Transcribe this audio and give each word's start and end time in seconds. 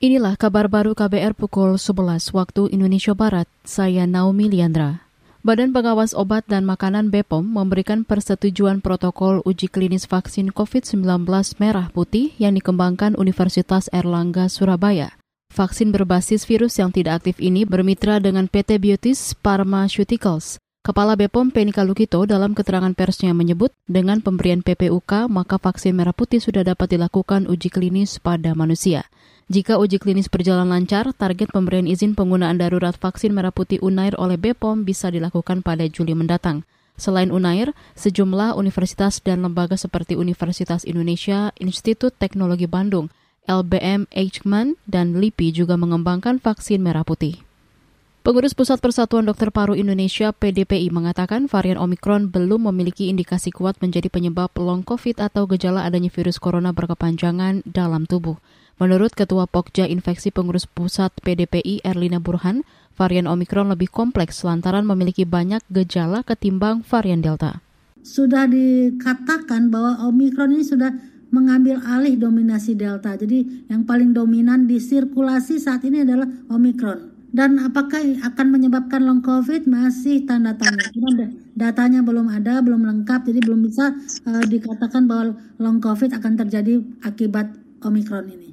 Inilah 0.00 0.32
kabar 0.40 0.64
baru 0.72 0.96
KBR 0.96 1.36
pukul 1.36 1.76
11 1.76 2.32
waktu 2.32 2.72
Indonesia 2.72 3.12
Barat. 3.12 3.44
Saya 3.68 4.08
Naomi 4.08 4.48
Liandra. 4.48 5.04
Badan 5.44 5.76
Pengawas 5.76 6.16
Obat 6.16 6.48
dan 6.48 6.64
Makanan 6.64 7.12
BPOM 7.12 7.44
memberikan 7.44 8.08
persetujuan 8.08 8.80
protokol 8.80 9.44
uji 9.44 9.68
klinis 9.68 10.08
vaksin 10.08 10.56
COVID-19 10.56 11.04
merah 11.60 11.92
putih 11.92 12.32
yang 12.40 12.56
dikembangkan 12.56 13.12
Universitas 13.12 13.92
Erlangga 13.92 14.48
Surabaya. 14.48 15.20
Vaksin 15.52 15.92
berbasis 15.92 16.48
virus 16.48 16.80
yang 16.80 16.96
tidak 16.96 17.20
aktif 17.20 17.36
ini 17.36 17.68
bermitra 17.68 18.24
dengan 18.24 18.48
PT 18.48 18.80
Biotis 18.80 19.36
Pharmaceuticals. 19.44 20.56
Kepala 20.80 21.12
BPOM 21.12 21.52
Penny 21.52 21.76
Kalukito 21.76 22.24
dalam 22.24 22.56
keterangan 22.56 22.96
persnya 22.96 23.36
menyebut 23.36 23.68
dengan 23.84 24.24
pemberian 24.24 24.64
PPUK 24.64 25.28
maka 25.28 25.60
vaksin 25.60 25.92
merah 25.92 26.16
putih 26.16 26.40
sudah 26.40 26.64
dapat 26.64 26.96
dilakukan 26.96 27.44
uji 27.52 27.68
klinis 27.68 28.16
pada 28.16 28.56
manusia. 28.56 29.04
Jika 29.50 29.82
uji 29.82 29.98
klinis 29.98 30.30
berjalan 30.30 30.70
lancar, 30.70 31.10
target 31.10 31.50
pemberian 31.50 31.90
izin 31.90 32.14
penggunaan 32.14 32.54
darurat 32.54 32.94
vaksin 32.94 33.34
merah 33.34 33.50
putih 33.50 33.82
Unair 33.82 34.14
oleh 34.14 34.38
BPOM 34.38 34.86
bisa 34.86 35.10
dilakukan 35.10 35.66
pada 35.66 35.90
Juli 35.90 36.14
mendatang. 36.14 36.62
Selain 36.94 37.34
Unair, 37.34 37.74
sejumlah 37.98 38.54
universitas 38.54 39.18
dan 39.18 39.42
lembaga 39.42 39.74
seperti 39.74 40.14
Universitas 40.14 40.86
Indonesia, 40.86 41.50
Institut 41.58 42.14
Teknologi 42.14 42.70
Bandung, 42.70 43.10
LBM 43.50 44.06
Eichmann, 44.14 44.78
dan 44.86 45.18
LIPI 45.18 45.50
juga 45.50 45.74
mengembangkan 45.74 46.38
vaksin 46.38 46.78
merah 46.78 47.02
putih. 47.02 47.42
Pengurus 48.20 48.52
Pusat 48.52 48.84
Persatuan 48.84 49.24
Dokter 49.24 49.48
Paru 49.48 49.72
Indonesia 49.72 50.28
PDPI 50.28 50.92
mengatakan 50.92 51.48
varian 51.48 51.80
Omikron 51.80 52.28
belum 52.28 52.68
memiliki 52.68 53.08
indikasi 53.08 53.48
kuat 53.48 53.80
menjadi 53.80 54.12
penyebab 54.12 54.52
long 54.60 54.84
COVID 54.84 55.24
atau 55.24 55.48
gejala 55.48 55.88
adanya 55.88 56.12
virus 56.12 56.36
corona 56.36 56.76
berkepanjangan 56.76 57.64
dalam 57.64 58.04
tubuh. 58.04 58.36
Menurut 58.76 59.16
Ketua 59.16 59.48
Pokja 59.48 59.88
Infeksi 59.88 60.28
Pengurus 60.28 60.68
Pusat 60.68 61.16
PDPI 61.24 61.80
Erlina 61.80 62.20
Burhan, 62.20 62.60
varian 62.92 63.24
Omikron 63.24 63.72
lebih 63.72 63.88
kompleks 63.88 64.44
lantaran 64.44 64.84
memiliki 64.84 65.24
banyak 65.24 65.64
gejala 65.72 66.20
ketimbang 66.20 66.84
varian 66.84 67.24
Delta. 67.24 67.64
Sudah 68.04 68.44
dikatakan 68.44 69.72
bahwa 69.72 69.96
Omikron 70.12 70.60
ini 70.60 70.64
sudah 70.68 70.92
mengambil 71.32 71.80
alih 71.88 72.20
dominasi 72.20 72.76
Delta. 72.76 73.16
Jadi 73.16 73.64
yang 73.72 73.88
paling 73.88 74.12
dominan 74.12 74.68
di 74.68 74.76
sirkulasi 74.76 75.56
saat 75.56 75.88
ini 75.88 76.04
adalah 76.04 76.28
Omikron 76.52 77.09
dan 77.30 77.62
apakah 77.62 78.02
akan 78.26 78.46
menyebabkan 78.50 79.06
long 79.06 79.22
covid 79.22 79.66
masih 79.70 80.26
tanda 80.26 80.54
tanya 80.58 81.30
datanya 81.54 82.00
belum 82.02 82.26
ada 82.26 82.58
belum 82.58 82.82
lengkap 82.82 83.30
jadi 83.30 83.40
belum 83.46 83.70
bisa 83.70 83.94
uh, 84.26 84.44
dikatakan 84.46 85.06
bahwa 85.06 85.38
long 85.62 85.78
covid 85.78 86.10
akan 86.10 86.34
terjadi 86.34 86.82
akibat 87.06 87.54
omikron 87.86 88.26
ini 88.30 88.50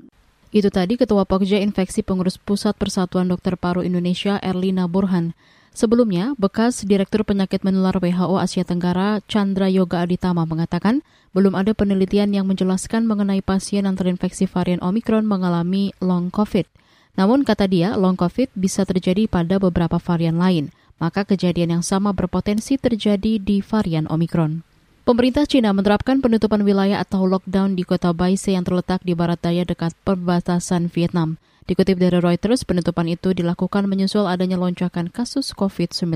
itu 0.55 0.72
tadi 0.72 0.95
Ketua 0.95 1.28
Pokja 1.28 1.59
Infeksi 1.59 2.02
Pengurus 2.02 2.39
Pusat 2.39 2.80
Persatuan 2.80 3.28
Dokter 3.28 3.59
Paru 3.59 3.83
Indonesia 3.83 4.39
Erlina 4.39 4.88
Burhan. 4.88 5.36
Sebelumnya, 5.75 6.33
bekas 6.39 6.88
Direktur 6.88 7.28
Penyakit 7.28 7.61
Menular 7.67 8.00
WHO 8.00 8.39
Asia 8.39 8.64
Tenggara 8.64 9.22
Chandra 9.28 9.67
Yoga 9.67 10.08
Aditama 10.08 10.48
mengatakan 10.48 11.05
belum 11.36 11.53
ada 11.53 11.75
penelitian 11.75 12.33
yang 12.33 12.50
menjelaskan 12.50 13.05
mengenai 13.05 13.44
pasien 13.45 13.86
yang 13.86 13.94
terinfeksi 13.94 14.50
varian 14.50 14.81
Omikron 14.81 15.28
mengalami 15.28 15.94
long 16.02 16.31
COVID. 16.31 16.86
Namun 17.17 17.41
kata 17.41 17.65
dia, 17.65 17.97
long 17.97 18.13
COVID 18.13 18.53
bisa 18.53 18.85
terjadi 18.85 19.25
pada 19.25 19.57
beberapa 19.57 19.97
varian 19.97 20.37
lain, 20.37 20.69
maka 21.01 21.25
kejadian 21.25 21.81
yang 21.81 21.83
sama 21.83 22.13
berpotensi 22.13 22.77
terjadi 22.77 23.41
di 23.41 23.59
varian 23.65 24.05
Omikron. 24.05 24.61
Pemerintah 25.01 25.47
Cina 25.47 25.71
menerapkan 25.71 26.19
penutupan 26.19 26.61
wilayah 26.67 26.99
atau 26.99 27.23
lockdown 27.25 27.79
di 27.79 27.87
kota 27.87 28.11
Baise 28.11 28.53
yang 28.53 28.67
terletak 28.67 29.01
di 29.01 29.15
barat 29.15 29.39
daya 29.39 29.63
dekat 29.63 29.95
perbatasan 30.03 30.91
Vietnam. 30.91 31.39
Dikutip 31.63 31.95
dari 31.95 32.19
Reuters, 32.19 32.67
penutupan 32.67 33.07
itu 33.07 33.31
dilakukan 33.31 33.87
menyusul 33.87 34.27
adanya 34.27 34.59
lonjakan 34.59 35.07
kasus 35.07 35.55
COVID-19. 35.55 36.11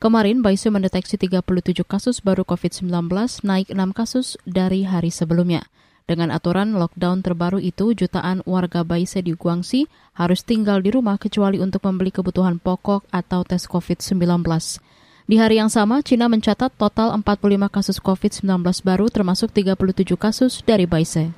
Kemarin, 0.00 0.40
Baise 0.40 0.72
mendeteksi 0.72 1.20
37 1.20 1.84
kasus 1.84 2.24
baru 2.24 2.42
COVID-19, 2.48 2.88
naik 3.44 3.68
6 3.68 3.78
kasus 3.92 4.40
dari 4.48 4.88
hari 4.88 5.12
sebelumnya. 5.12 5.68
Dengan 6.04 6.34
aturan 6.34 6.74
lockdown 6.76 7.22
terbaru 7.22 7.62
itu, 7.62 7.96
jutaan 7.96 8.44
warga 8.44 8.82
Baise 8.82 9.22
di 9.22 9.32
Guangxi 9.32 9.88
harus 10.16 10.42
tinggal 10.42 10.82
di 10.82 10.90
rumah 10.92 11.16
kecuali 11.16 11.56
untuk 11.62 11.86
membeli 11.86 12.10
kebutuhan 12.10 12.60
pokok 12.60 13.08
atau 13.14 13.40
tes 13.46 13.64
COVID-19. 13.64 14.42
Di 15.30 15.38
hari 15.38 15.62
yang 15.62 15.70
sama, 15.70 16.02
Cina 16.02 16.26
mencatat 16.26 16.74
total 16.74 17.14
45 17.14 17.70
kasus 17.70 18.02
COVID-19 18.02 18.66
baru 18.82 19.06
termasuk 19.06 19.54
37 19.54 20.18
kasus 20.18 20.66
dari 20.66 20.90
Baise. 20.90 21.30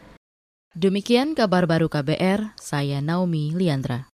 Demikian 0.73 1.37
kabar 1.37 1.69
baru 1.69 1.93
KBR, 1.93 2.57
saya 2.57 3.05
Naomi 3.05 3.53
Liandra. 3.53 4.09